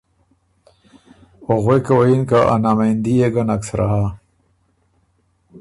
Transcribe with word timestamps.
او 1.45 1.53
غوېکه 1.63 1.93
وه 1.97 2.05
یِن 2.09 2.21
که 2.29 2.39
”ا 2.53 2.55
نامېندي 2.63 3.13
يې 3.19 3.27
ګه 3.33 3.43
نک 3.47 3.61
سرۀ 3.67 3.85
هۀ۔ 3.91 4.05